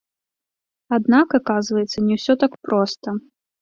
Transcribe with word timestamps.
Аднак, 0.97 1.37
аказваецца, 1.41 1.97
не 2.09 2.13
ўсё 2.23 2.33
так 2.45 2.53
проста. 2.69 3.21